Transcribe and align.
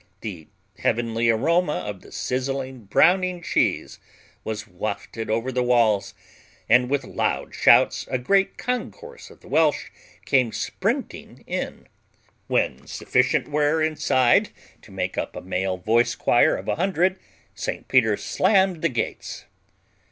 The 0.21 0.47
heavenly 0.79 1.29
aroma 1.29 1.73
of 1.85 2.01
the 2.01 2.11
sizzling, 2.11 2.85
browning 2.85 3.43
cheese 3.43 3.99
was 4.43 4.67
wafted 4.67 5.29
over 5.29 5.51
the 5.51 5.61
walls 5.61 6.15
and, 6.67 6.89
with 6.89 7.03
loud 7.03 7.53
shouts, 7.53 8.07
a 8.09 8.17
great 8.17 8.57
concourse 8.57 9.29
of 9.29 9.41
the 9.41 9.47
Welsh 9.47 9.91
came 10.25 10.51
sprinting 10.53 11.43
in. 11.45 11.87
When 12.47 12.87
sufficient 12.87 13.47
were 13.47 13.83
inside 13.83 14.49
to 14.81 14.91
make 14.91 15.19
up 15.19 15.35
a 15.35 15.41
male 15.41 15.77
voice 15.77 16.15
choir 16.15 16.55
of 16.57 16.67
a 16.67 16.77
hundred, 16.77 17.19
St 17.53 17.87
Peter 17.87 18.17
slammed 18.17 18.81
the 18.81 18.89
gates. 18.89 19.45